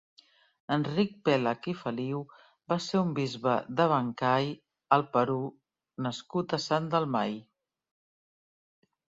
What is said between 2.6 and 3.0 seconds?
va